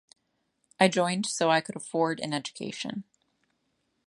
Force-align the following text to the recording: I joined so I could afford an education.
I 0.79 0.87
joined 0.87 1.27
so 1.27 1.51
I 1.51 1.61
could 1.61 1.75
afford 1.75 2.19
an 2.21 2.33
education. 2.33 3.03